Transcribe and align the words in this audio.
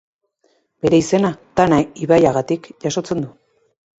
Bere 0.85 0.99
izena 1.01 1.29
Tana 1.61 1.79
ibaiagatik 2.05 2.65
jasotzen 2.87 3.23
du. 3.27 3.29